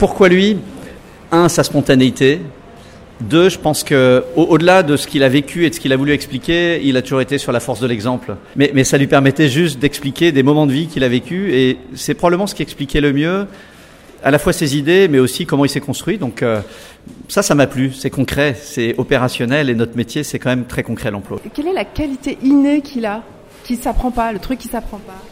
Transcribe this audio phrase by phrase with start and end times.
[0.00, 0.56] pourquoi lui?
[1.30, 2.40] Un, sa spontanéité.
[3.20, 5.96] Deux, je pense que au-delà de ce qu'il a vécu et de ce qu'il a
[5.96, 8.36] voulu expliquer, il a toujours été sur la force de l'exemple.
[8.56, 11.76] Mais, mais ça lui permettait juste d'expliquer des moments de vie qu'il a vécu et
[11.94, 13.46] c'est probablement ce qui expliquait le mieux
[14.24, 16.16] à la fois ses idées, mais aussi comment il s'est construit.
[16.16, 16.62] Donc euh,
[17.28, 17.92] ça, ça m'a plu.
[17.92, 21.40] C'est concret, c'est opérationnel et notre métier, c'est quand même très concret l'emploi.
[21.52, 23.22] Quelle est la qualité innée qu'il a,
[23.64, 25.22] qui s'apprend pas, le truc qui s'apprend pas?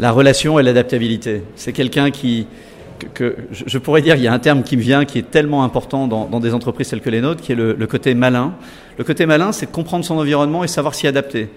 [0.00, 1.42] La relation et l'adaptabilité.
[1.54, 2.48] C'est quelqu'un qui
[3.50, 6.06] je pourrais dire, il y a un terme qui me vient, qui est tellement important
[6.06, 8.54] dans, des entreprises telles que les nôtres, qui est le, côté malin.
[8.98, 11.50] Le côté malin, c'est comprendre son environnement et savoir s'y adapter.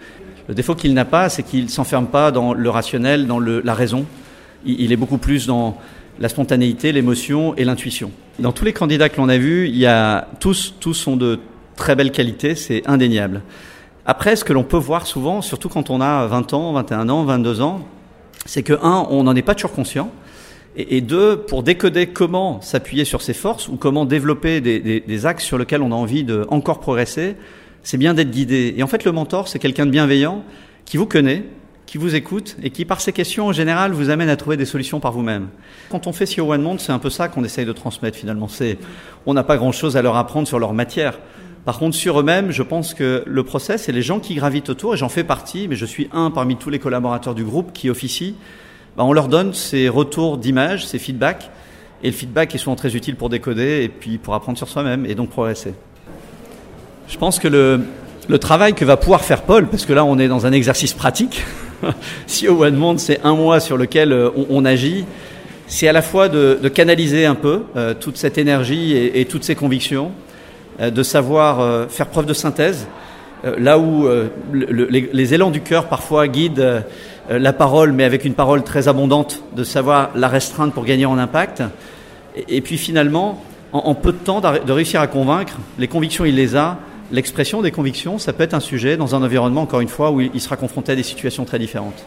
[0.48, 4.06] Le défaut qu'il n'a pas, c'est qu'il s'enferme pas dans le rationnel, dans la raison.
[4.66, 5.78] Il, est beaucoup plus dans
[6.20, 8.12] la spontanéité, l'émotion et l'intuition.
[8.40, 9.72] Dans tous les candidats que l'on a vus,
[10.40, 11.40] tous, tous sont de
[11.76, 13.42] très belles qualités, c'est indéniable.
[14.06, 17.24] Après, ce que l'on peut voir souvent, surtout quand on a 20 ans, 21 ans,
[17.24, 17.82] 22 ans,
[18.46, 20.12] c'est que un, on n'en est pas toujours conscient.
[20.78, 25.58] Et, deux, pour décoder comment s'appuyer sur ses forces ou comment développer des, axes sur
[25.58, 27.36] lesquels on a envie de encore progresser,
[27.84, 28.74] c'est bien d'être guidé.
[28.76, 30.44] Et en fait, le mentor, c'est quelqu'un de bienveillant
[30.84, 31.44] qui vous connaît,
[31.86, 34.66] qui vous écoute et qui, par ses questions, en général, vous amène à trouver des
[34.66, 35.48] solutions par vous-même.
[35.90, 38.50] Quand on fait CEO One Monde, c'est un peu ça qu'on essaye de transmettre finalement.
[38.50, 38.78] C'est,
[39.26, 41.20] on n'a pas grand-chose à leur apprendre sur leur matière.
[41.64, 44.94] Par contre, sur eux-mêmes, je pense que le process et les gens qui gravitent autour,
[44.94, 47.90] et j'en fais partie, mais je suis un parmi tous les collaborateurs du groupe qui
[47.90, 48.36] officie,
[48.98, 51.50] bah, on leur donne ces retours d'image, ces feedbacks,
[52.04, 55.06] et le feedback est souvent très utile pour décoder et puis pour apprendre sur soi-même
[55.06, 55.74] et donc progresser.
[57.08, 57.82] Je pense que le,
[58.28, 60.94] le travail que va pouvoir faire Paul, parce que là on est dans un exercice
[60.94, 61.44] pratique,
[62.28, 65.06] si au One Monde c'est un mois sur lequel on, on agit,
[65.68, 69.44] c'est à la fois de, de canaliser un peu euh, toute cette énergie et, toutes
[69.44, 70.12] ces convictions,
[70.80, 72.88] euh, de savoir euh, faire preuve de synthèse,
[73.58, 74.08] là où
[74.52, 76.84] le, les, élans du cœur parfois guident
[77.30, 81.18] la parole, mais avec une parole très abondante, de savoir la restreindre pour gagner en
[81.18, 81.64] impact,
[82.36, 86.26] et, et puis finalement, en, en, peu de temps, de réussir à convaincre, les convictions
[86.26, 86.78] il les a,
[87.12, 90.22] l'expression des convictions, ça peut être un sujet dans un environnement, encore une fois, où
[90.22, 92.06] il sera confronté à des situations très différentes.